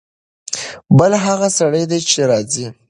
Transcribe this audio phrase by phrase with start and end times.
[0.97, 2.67] بل هغه سړی دی چې راځي.